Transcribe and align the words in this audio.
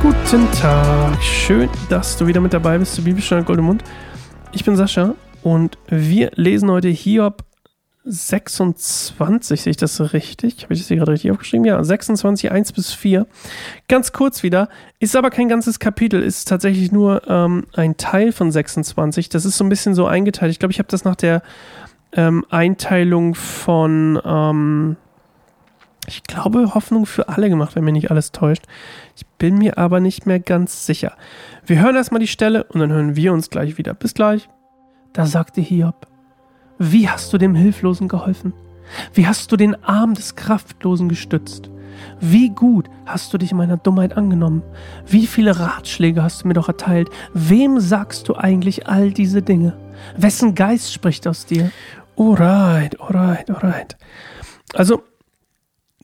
Guten 0.00 0.50
Tag, 0.52 1.22
schön, 1.22 1.68
dass 1.88 2.16
du 2.16 2.26
wieder 2.26 2.40
mit 2.40 2.52
dabei 2.52 2.78
bist 2.78 2.94
zu 2.94 3.04
Bibelstunde 3.04 3.44
Goldemund. 3.44 3.84
Ich 4.52 4.64
bin 4.64 4.76
Sascha 4.76 5.14
und 5.42 5.78
wir 5.88 6.32
lesen 6.34 6.70
heute 6.70 6.88
Hiob 6.88 7.44
26, 8.04 9.62
sehe 9.62 9.70
ich 9.70 9.76
das 9.76 10.00
richtig? 10.12 10.64
Habe 10.64 10.74
ich 10.74 10.80
das 10.80 10.88
hier 10.88 10.96
gerade 10.96 11.12
richtig 11.12 11.30
aufgeschrieben? 11.30 11.64
Ja, 11.64 11.82
26, 11.82 12.50
1 12.50 12.72
bis 12.72 12.92
4. 12.92 13.26
Ganz 13.88 14.12
kurz 14.12 14.42
wieder, 14.42 14.68
ist 14.98 15.14
aber 15.14 15.30
kein 15.30 15.48
ganzes 15.48 15.78
Kapitel, 15.78 16.20
ist 16.20 16.48
tatsächlich 16.48 16.90
nur 16.90 17.22
ähm, 17.28 17.66
ein 17.74 17.96
Teil 17.96 18.32
von 18.32 18.50
26. 18.50 19.28
Das 19.28 19.44
ist 19.44 19.56
so 19.56 19.64
ein 19.64 19.68
bisschen 19.68 19.94
so 19.94 20.06
eingeteilt. 20.06 20.50
Ich 20.50 20.58
glaube, 20.58 20.72
ich 20.72 20.78
habe 20.78 20.88
das 20.88 21.04
nach 21.04 21.16
der 21.16 21.42
ähm, 22.14 22.44
Einteilung 22.50 23.34
von, 23.34 24.20
ähm, 24.24 24.96
ich 26.06 26.22
glaube, 26.24 26.74
Hoffnung 26.74 27.06
für 27.06 27.28
alle 27.28 27.48
gemacht, 27.48 27.74
wenn 27.76 27.84
mir 27.84 27.92
nicht 27.92 28.10
alles 28.10 28.32
täuscht. 28.32 28.64
Ich 29.16 29.26
bin 29.26 29.58
mir 29.58 29.78
aber 29.78 30.00
nicht 30.00 30.26
mehr 30.26 30.40
ganz 30.40 30.86
sicher. 30.86 31.16
Wir 31.64 31.80
hören 31.80 31.96
erstmal 31.96 32.20
die 32.20 32.28
Stelle 32.28 32.64
und 32.64 32.80
dann 32.80 32.92
hören 32.92 33.16
wir 33.16 33.32
uns 33.32 33.50
gleich 33.50 33.78
wieder. 33.78 33.94
Bis 33.94 34.14
gleich. 34.14 34.48
Da 35.12 35.26
sagte 35.26 35.60
Hiob, 35.60 36.06
wie 36.78 37.08
hast 37.08 37.32
du 37.32 37.38
dem 37.38 37.54
Hilflosen 37.54 38.08
geholfen? 38.08 38.52
Wie 39.14 39.26
hast 39.26 39.52
du 39.52 39.56
den 39.56 39.82
Arm 39.84 40.14
des 40.14 40.36
Kraftlosen 40.36 41.08
gestützt? 41.08 41.70
Wie 42.20 42.50
gut 42.50 42.88
hast 43.06 43.32
du 43.32 43.38
dich 43.38 43.52
meiner 43.52 43.76
Dummheit 43.76 44.16
angenommen? 44.16 44.62
Wie 45.06 45.26
viele 45.26 45.58
Ratschläge 45.58 46.22
hast 46.22 46.42
du 46.42 46.48
mir 46.48 46.54
doch 46.54 46.68
erteilt? 46.68 47.08
Wem 47.34 47.80
sagst 47.80 48.28
du 48.28 48.36
eigentlich 48.36 48.88
all 48.88 49.12
diese 49.12 49.42
Dinge? 49.42 49.76
Wessen 50.16 50.54
Geist 50.54 50.92
spricht 50.92 51.26
aus 51.26 51.46
dir? 51.46 51.70
Alright, 52.22 53.00
alright, 53.00 53.50
alright. 53.50 53.96
Also, 54.74 55.02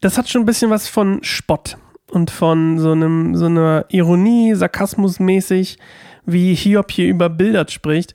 das 0.00 0.16
hat 0.16 0.28
schon 0.28 0.42
ein 0.42 0.46
bisschen 0.46 0.70
was 0.70 0.88
von 0.88 1.22
Spott 1.22 1.76
und 2.10 2.30
von 2.30 2.78
so 2.78 2.92
einem, 2.92 3.36
so 3.36 3.46
einer 3.46 3.84
Ironie, 3.90 4.54
Sarkasmus 4.54 5.20
mäßig, 5.20 5.78
wie 6.24 6.54
Hiob 6.54 6.90
hier 6.90 7.08
über 7.08 7.28
Bildert 7.28 7.70
spricht 7.70 8.14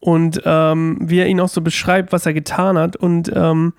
und 0.00 0.42
ähm, 0.44 0.98
wie 1.00 1.20
er 1.20 1.28
ihn 1.28 1.40
auch 1.40 1.48
so 1.48 1.60
beschreibt, 1.60 2.12
was 2.12 2.26
er 2.26 2.34
getan 2.34 2.76
hat. 2.76 2.96
Und 2.96 3.30
ähm, 3.32 3.74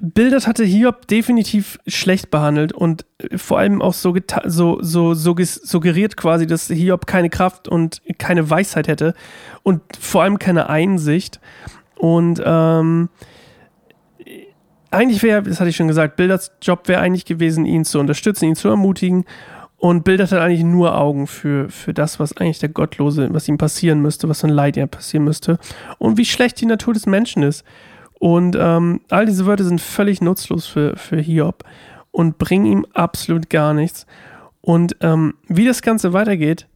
Bildert 0.00 0.48
hatte 0.48 0.64
Hiob 0.64 1.06
definitiv 1.06 1.78
schlecht 1.86 2.32
behandelt 2.32 2.72
und 2.72 3.06
vor 3.36 3.58
allem 3.58 3.80
auch 3.80 3.94
so, 3.94 4.16
so, 4.46 4.82
so, 4.82 5.14
so 5.14 5.36
suggeriert 5.38 6.16
quasi, 6.16 6.48
dass 6.48 6.66
Hiob 6.66 7.06
keine 7.06 7.30
Kraft 7.30 7.68
und 7.68 8.02
keine 8.18 8.50
Weisheit 8.50 8.88
hätte 8.88 9.14
und 9.62 9.80
vor 9.96 10.24
allem 10.24 10.40
keine 10.40 10.68
Einsicht. 10.68 11.40
Und 12.02 12.42
ähm, 12.44 13.10
eigentlich 14.90 15.22
wäre, 15.22 15.44
das 15.44 15.60
hatte 15.60 15.70
ich 15.70 15.76
schon 15.76 15.86
gesagt, 15.86 16.16
Bilders 16.16 16.50
Job 16.60 16.88
wäre 16.88 17.00
eigentlich 17.00 17.26
gewesen, 17.26 17.64
ihn 17.64 17.84
zu 17.84 18.00
unterstützen, 18.00 18.46
ihn 18.46 18.56
zu 18.56 18.66
ermutigen 18.66 19.24
und 19.76 20.02
Bild 20.02 20.20
hat 20.20 20.32
eigentlich 20.32 20.64
nur 20.64 20.98
Augen 20.98 21.28
für, 21.28 21.68
für 21.68 21.94
das, 21.94 22.18
was 22.18 22.36
eigentlich 22.36 22.58
der 22.58 22.70
Gottlose, 22.70 23.28
was 23.30 23.46
ihm 23.46 23.56
passieren 23.56 24.00
müsste, 24.02 24.28
was 24.28 24.40
für 24.40 24.48
ein 24.48 24.52
Leid 24.52 24.76
ihm 24.76 24.88
passieren 24.88 25.22
müsste 25.22 25.60
und 25.98 26.18
wie 26.18 26.24
schlecht 26.24 26.60
die 26.60 26.66
Natur 26.66 26.92
des 26.92 27.06
Menschen 27.06 27.44
ist. 27.44 27.62
Und 28.18 28.56
ähm, 28.58 29.02
all 29.08 29.24
diese 29.24 29.46
Wörter 29.46 29.62
sind 29.62 29.80
völlig 29.80 30.20
nutzlos 30.20 30.66
für, 30.66 30.96
für 30.96 31.20
Hiob 31.20 31.62
und 32.10 32.38
bringen 32.38 32.66
ihm 32.66 32.84
absolut 32.94 33.48
gar 33.48 33.74
nichts. 33.74 34.06
Und 34.60 34.96
ähm, 35.02 35.34
wie 35.46 35.66
das 35.66 35.82
Ganze 35.82 36.12
weitergeht, 36.12 36.66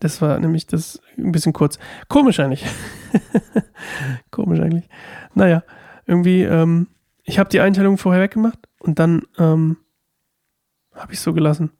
das 0.00 0.20
war 0.20 0.38
nämlich 0.38 0.66
das 0.66 1.00
ein 1.16 1.32
bisschen 1.32 1.52
kurz. 1.52 1.78
Komisch 2.08 2.40
eigentlich. 2.40 2.64
Komisch 4.30 4.60
eigentlich. 4.60 4.88
Naja, 5.34 5.62
irgendwie, 6.06 6.42
ähm, 6.42 6.88
ich 7.24 7.38
habe 7.38 7.50
die 7.50 7.60
Einteilung 7.60 7.98
vorher 7.98 8.22
weggemacht 8.22 8.58
und 8.78 8.98
dann 8.98 9.22
ähm, 9.38 9.78
habe 10.94 11.12
ich 11.12 11.20
so 11.20 11.32
gelassen. 11.32 11.70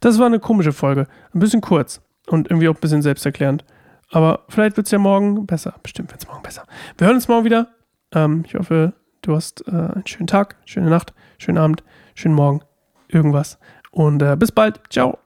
Das 0.00 0.18
war 0.18 0.26
eine 0.26 0.40
komische 0.40 0.72
Folge. 0.72 1.06
Ein 1.32 1.40
bisschen 1.40 1.60
kurz 1.60 2.00
und 2.26 2.50
irgendwie 2.50 2.68
auch 2.68 2.74
ein 2.74 2.80
bisschen 2.80 3.02
selbsterklärend. 3.02 3.64
Aber 4.10 4.44
vielleicht 4.48 4.76
wird 4.76 4.86
es 4.86 4.90
ja 4.90 4.98
morgen 4.98 5.46
besser. 5.46 5.74
Bestimmt 5.82 6.10
wird 6.10 6.22
es 6.22 6.28
morgen 6.28 6.42
besser. 6.42 6.64
Wir 6.98 7.06
hören 7.06 7.16
uns 7.16 7.28
morgen 7.28 7.44
wieder. 7.44 7.68
Ähm, 8.12 8.44
ich 8.46 8.54
hoffe, 8.54 8.92
du 9.22 9.34
hast 9.34 9.66
äh, 9.66 9.72
einen 9.72 10.06
schönen 10.06 10.28
Tag, 10.28 10.56
schöne 10.64 10.90
Nacht, 10.90 11.12
schönen 11.38 11.58
Abend, 11.58 11.82
schönen 12.14 12.34
Morgen, 12.34 12.60
irgendwas. 13.08 13.58
Und 13.90 14.22
äh, 14.22 14.36
bis 14.36 14.52
bald. 14.52 14.80
Ciao. 14.90 15.25